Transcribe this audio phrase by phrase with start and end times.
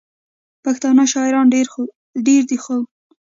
[0.63, 1.47] پښتانه شاعران
[2.27, 2.75] ډېر دي، خو: